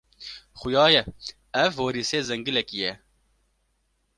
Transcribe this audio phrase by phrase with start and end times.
[0.59, 1.01] Xuya ye,
[1.63, 2.91] ev werîsê zengilekî ye.